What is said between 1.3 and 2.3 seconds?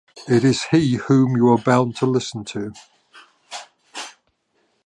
you are bound to